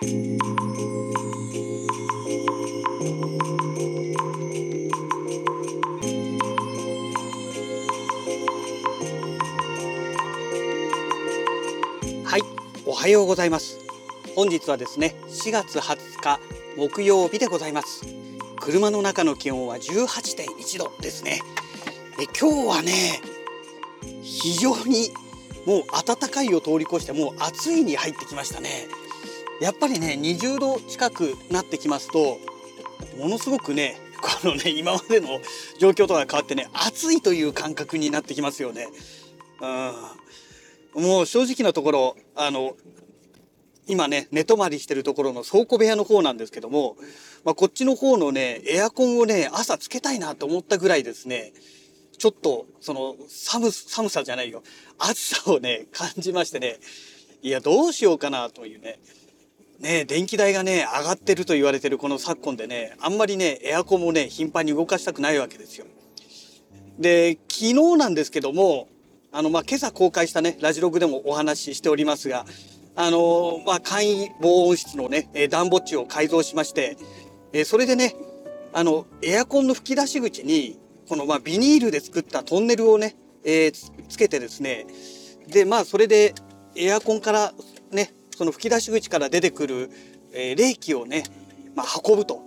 [0.00, 0.04] は
[12.36, 12.42] い
[12.86, 13.80] おはようございます。
[14.36, 16.38] 本日はですね4月20日
[16.76, 18.06] 木曜日でございます。
[18.60, 21.40] 車の中の気温は18.1度ですね。
[22.20, 23.20] え今日はね
[24.22, 25.10] 非常に
[25.66, 28.86] もう暖かいを通り越してもう暑いに入ってきましたね。
[29.60, 32.38] やっぱりね20度近くなってきますと
[33.18, 35.40] ものすごくねこのね今までの
[35.78, 38.88] 状況とは変わってね暑いという感覚になってきますよね。
[40.94, 41.02] うん。
[41.02, 42.76] もう正直なところあの
[43.86, 46.96] 今ね寝泊まりしてるところの倉庫部屋の方なんですけども、
[47.44, 51.52] まあ、こっちの方のねエアコンをね朝つけたいなと思ったぐらいですね
[52.18, 54.62] ちょっとその寒寒さじゃないよ。
[54.98, 56.78] 暑さをね感じましてね
[57.42, 58.98] いやどうしようかなというね。
[59.80, 65.86] ね電気代がね上がってると言われてるこの昨今でねあんまりねエアコンもね頻繁に動かしたくないわけですよ。
[66.98, 68.88] で昨日なんですけども
[69.30, 72.44] あのまあ今朝公開したねラジログでもお話ししておりますが
[72.96, 76.96] あのまあ簡易防音室のね暖房地を改造しまして
[77.52, 78.16] えそれでね
[78.72, 84.86] あのエアコンの吹き出し口にこのまあビニールで作ったトンネルをね、えー、つけてですね
[85.46, 86.34] でまあそれで
[86.74, 87.52] エアコンから
[87.92, 89.90] ねその吹き出し口から出てくる、
[90.32, 91.24] えー、冷気をね、
[91.74, 92.40] まあ、運ぶと。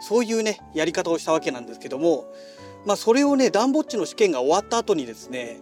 [0.00, 2.26] そういうねやり方をしたわけなんですけども、
[2.84, 5.58] まあ、それをね暖房地の試験が終わった後にですね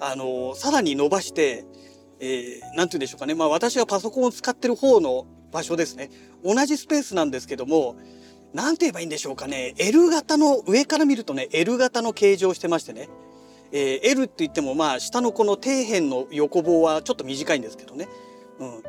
[0.00, 1.64] あのー、さらに伸ばして
[2.18, 6.10] 何、えー、て言うんでしょうかね、まあ、私がパソコンを使ってる方の場所ですね。
[6.44, 7.96] 同じスペースなんですけども
[8.52, 9.74] 何て言えばいいんでしょうかね。
[9.78, 13.08] L 型の上から見るとね L 型の形状をしてましてね、
[13.70, 18.08] えー、L って言ってもまあ下のこの底辺の横棒はちょっと短いんですけどね、
[18.58, 18.82] うん、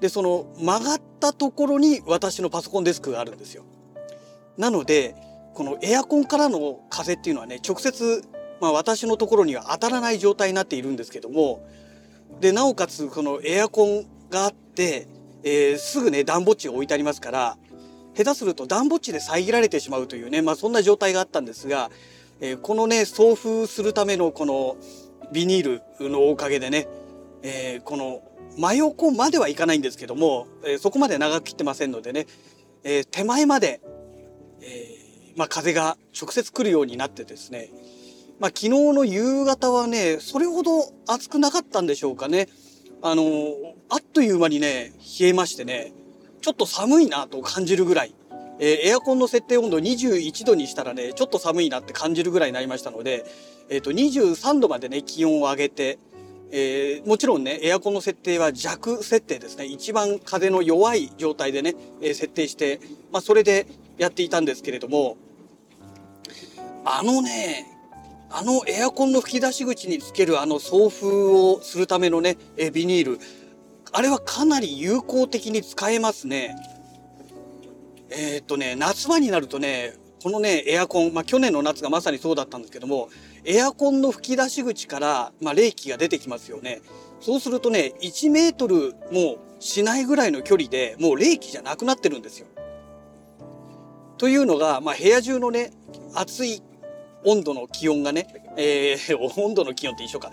[0.00, 3.64] でその曲がったところに私のパソコンデスクがあるんですよ。
[4.58, 5.14] なので
[5.54, 8.22] このエアコンからの風っていうのはね直接、
[8.60, 11.66] まあ、私のところには当たらない状態になっているんですけども
[12.40, 15.08] でなおかつこのエアコンがあって、
[15.42, 17.56] えー、すぐね暖房地を置いてありますから
[18.14, 21.90] 下手すると暖房地で遮られてしまうというね、まあ、そんな状態があったんですが、
[22.40, 24.76] えー、このね送風するためのこの
[25.32, 26.86] ビニールのおかげでね、
[27.42, 28.22] えー、この
[28.56, 32.26] 真横まではいかないんですけども、えー、そこまで長く切ってませんのでね、
[32.84, 33.80] え手前まで、
[34.62, 34.96] え
[35.36, 37.70] まあ、風が直接来るようになってですね、
[38.40, 42.48] まあ、昨日の夕方はねそれほど暑くなかったんでしょうかね。
[43.02, 43.24] あの
[43.90, 45.92] あっという間にね冷えましてね
[46.40, 48.14] ちょっと寒いなと感じるぐらい、
[48.58, 53.24] え、エアコンの設定温度21度にしたらねちょっと寒いなって感じるぐらいになりましたので、
[53.68, 55.98] えー、と23度までね気温を上げて、
[56.50, 62.80] えー、もちろんねエアコンの設定は弱設定ですね一番風の弱い状態でね、えー、設定して、
[63.12, 63.66] まあ、それで
[63.98, 65.16] やっていたんですけれども
[66.84, 67.66] あのね
[68.30, 73.20] あのエアコンの吹き出し口につけるあの送風をするためのね、えビニール
[73.92, 76.56] あれはかなり有効的に使えますね。
[78.10, 83.08] えー、っとね、夏場になるとね、このね、エアコン、まあ去年の夏がまさにそうだったんですけども、
[83.46, 86.82] エアコンの吹き出し口から、まあ冷気が出てきますよね。
[87.20, 92.46] そうするとね、1メートルもしないぐらいの距離でもう冷気じゃなくなってるんですよ。
[94.18, 95.70] というのが、まあ部屋中のね、
[96.12, 96.60] 暑い
[97.24, 100.32] 温度の気温がね、えー、 温度の気温って一緒か。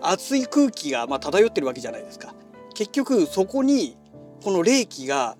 [0.00, 2.34] 暑い空気がまあ漂ってるわけじゃないですか。
[2.72, 3.98] 結局そこに
[4.42, 5.36] この冷気が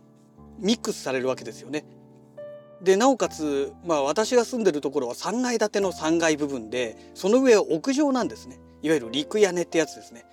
[0.58, 1.86] ミックスされるわけですよね。
[2.84, 10.26] でなおかつ、まあ、私が住んでるところは3階建ての3階部分でその上は屋上なんですねいわゆる陸屋根ってやつですね。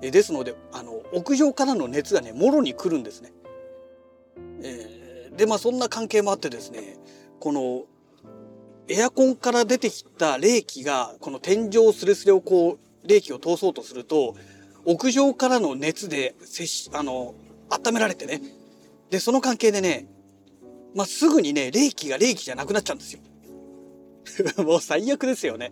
[0.00, 3.32] えですのであの屋上からの熱がねもろに来るんですね。
[4.62, 6.96] えー、でまあそんな関係もあってですね
[7.40, 7.84] この
[8.88, 14.36] エアコンから出てきた冷気がこの天井すれすれをこう冷気を通そうとすると
[14.86, 17.34] 屋上からの熱で接し、あの、
[17.68, 18.40] 温められてね。
[19.10, 20.06] で、その関係でね、
[20.96, 23.20] まあ、すぐにね、冷気が冷気じゃなくなっちゃうんですよ。
[24.64, 25.70] もう最悪ですよね。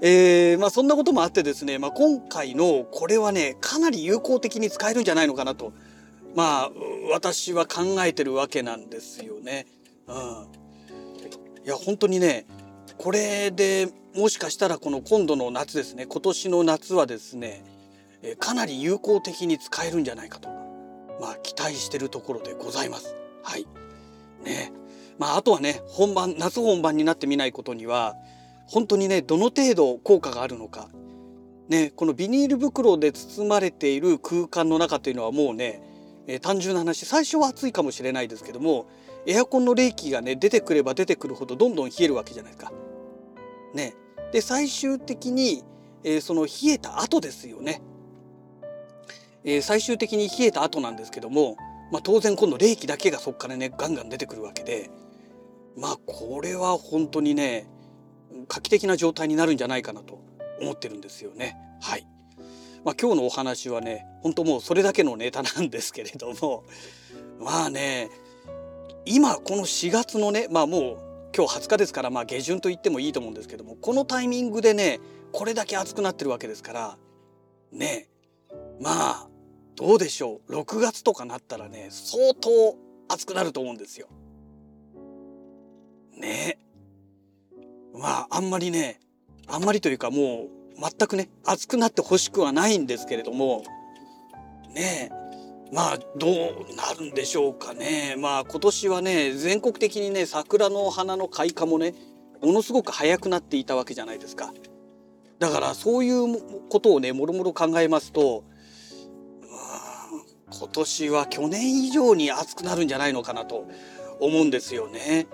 [0.00, 5.72] えー、まあそんなこともあってですね、まあ今回のこれはね、かなり有効的に使えるんじゃないのかなと、
[6.34, 6.72] まあ
[7.10, 9.66] 私は考えてるわけなんですよね。
[10.06, 10.14] うん。
[11.64, 12.46] いや、本当にね、
[12.98, 17.64] これでもしかしたらこの今度の夏ですね、今年の夏はですね、
[18.38, 20.48] かなり有効的に使えるんじゃないかと、
[21.20, 23.14] まあ、期待してるところでございます。
[23.42, 23.66] はい。
[24.44, 24.72] ね。
[25.18, 28.16] まあ、あとはね、本番、夏本番になってみないことには、
[28.66, 30.88] 本当にね、どの程度効果があるのか。
[31.68, 35.82] ね、このビニール袋で包まれている空間の中というのはもうね、
[36.28, 38.86] えー、単純な話最初は暑いかもしれないですけども
[39.26, 42.72] エアコンの冷気がね出てくれば出てくるほどどんどん冷えるわけじゃないですか。
[43.74, 43.94] ね、
[44.32, 45.64] で最終的に、
[46.04, 47.82] えー、その冷えた後ですよね、
[49.44, 51.56] えー、最終的に冷えた後なんですけども、
[51.90, 54.90] まあ、当然今度冷気だけがそこからねガンガン出てくるわけで
[55.76, 57.68] まあこれは本当にね
[58.48, 60.20] 画期的な状態になるんじゃないかなと
[60.60, 61.56] 思ってるんですよね。
[61.80, 62.06] はい。
[62.84, 66.62] まあ、今日のお話はね本当もうそれだけのネタなんですけれども
[67.40, 68.08] まあね
[69.04, 70.98] 今この4月のねまあもう
[71.36, 75.00] 今日20日ですからまあ下旬と言ってもいいと思うんですけどもこのタイミングでね
[75.32, 76.98] これだけ暑くなってるわけですから
[77.72, 78.08] ね
[78.80, 79.28] まあ
[79.76, 82.76] どうでしょう？6月とかなったらね相当
[83.08, 84.08] 暑くなると思うんですよ。
[86.16, 86.58] ね
[87.94, 89.00] まああんまりね
[89.46, 93.64] あんまりというかもう全くね暑くなってほしくはないんですけれども
[94.74, 95.10] ね
[95.72, 101.94] まあどうなるんでしょうかねまあ今年はね全国的にね桜の花の開花もね
[102.42, 104.52] ものすごく早くなっていたわけじゃないですか。
[105.38, 108.44] だからそういうことをねもろもろ考えますと
[110.58, 113.66] 今年は去年以上に暑くなるんじゃないのかなと
[114.20, 115.26] 思うんですよね。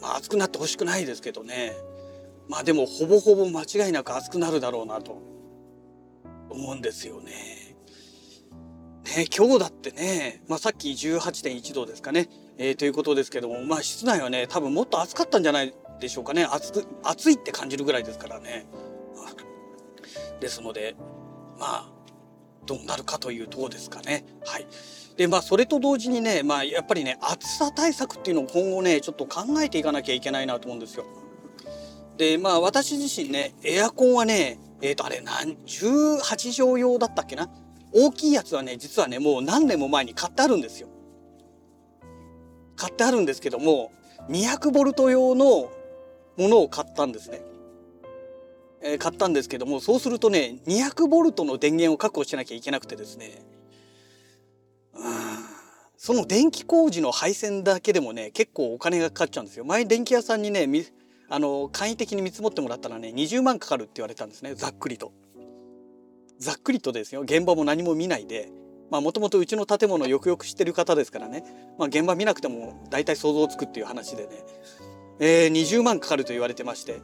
[0.00, 1.72] まあ、暑くなってほしくないですけどね
[2.48, 5.20] まあでもほぼほぼ間違いなく暑くなるだろうなと
[6.50, 7.76] 思うんですよね。
[9.04, 12.28] ね今日だってね、まあ、さっき18.1度ですかね、
[12.58, 18.66] えー、ということですけども、まあ、室内はね多分もっと暑かったんじゃないでしょうかね暑く暑いって感じるぐらいですからね。
[20.40, 20.94] ですので
[21.58, 21.97] まあ
[22.68, 24.24] どうなるかというとこですかね。
[24.44, 24.66] はい
[25.16, 31.06] でまあそれと同時にね、まあ、やっぱりね暑さ対策っていうのを今後ねちょっと考えていかなきゃいけないなと思うんですよ。
[32.16, 37.50] でまあ私自身ねエアコンはねえっ、ー、とあれ何18畳用だったっけな？
[37.92, 40.88] 大きいやつはね実はねもう何年も前に買ってあるんですよ。
[42.76, 43.90] 買ってあるんですけども
[44.28, 45.46] 200ボルト用の
[46.36, 47.40] ものを買ったんですね。
[48.80, 53.42] え、買ったんですけどもそうするとね200ボルトの電源を確保しなきゃいけなくてですね。
[54.94, 55.02] うん
[56.00, 59.64] その電気工事の配線だけでもね結構お金がかかっちゃうんですよ。
[59.64, 60.68] 前電気屋さんにね
[61.28, 64.54] あの簡易的に見積もってもらったらね20万かかるって言われたんですね。
[64.54, 65.12] ざっくりと。
[66.38, 67.22] ざっくりとですよ。
[67.22, 68.50] 現場も何も見ないで。
[68.90, 71.44] もともとうちの建物よくよく知ってる方ですからね、
[71.78, 74.28] まあ、現場見なくても大体想像つくっていう話でね、
[75.20, 77.00] えー、20万かかると言われてまして。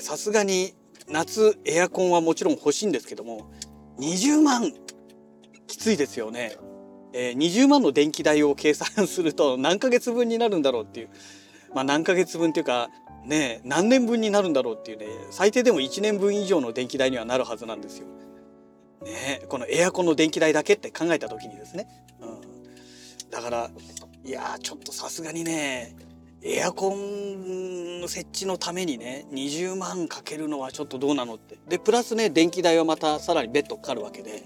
[0.00, 0.74] さすがに
[1.08, 3.50] 夏エアコンはもちろん欲しいんですけども
[3.98, 4.72] 20万
[5.66, 6.56] きついですよね。
[7.12, 11.08] えー、20万の電気代を計算すると何ヶ月分になるんだろうっていう
[11.76, 12.88] まあ、何ヶ月分っていうか
[13.24, 18.06] ね何年分になるんだろうっていうね最低でも1年分以上の電気代にはなるはずなんですよ。
[19.02, 21.86] ねこのエアコンの電気代だけって考えた時にですね。
[22.20, 23.70] うん、だから
[24.24, 25.94] いやちょっとさすがにね
[26.48, 31.58] エアコン設置のためにね20万かけるのはちょっとどうなのって。
[31.68, 34.30] でプラスね電気代はまたさらに別途かかるわけで。
[34.30, 34.44] ね。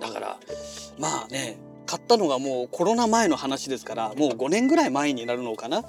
[0.00, 0.40] だから
[0.98, 5.82] まあね買ったのがもうコロナ前の話ですからもう5年ぐらい前になるのかな。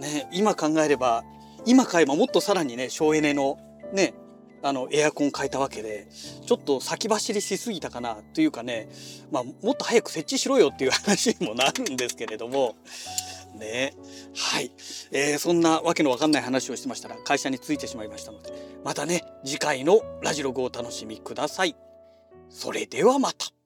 [0.00, 1.22] ね今考えれば
[1.64, 3.56] 今買えばもっとさらにね省エネの
[3.92, 4.14] ね
[4.62, 6.06] あのエアコン変えたわけで
[6.46, 8.88] ちょっと先走りしすぎたかなというかね、
[9.30, 12.76] まあ、もっと早く設置しろよっていう話にもなるんですけれども
[13.58, 13.94] ね
[14.34, 14.70] はい、
[15.10, 18.52] えー、そんなわけのわかんない話をしてましたら会社に着いてしまいましたので
[18.84, 21.76] またね次回のラジログをお楽しみください。
[22.52, 23.61] それではまた。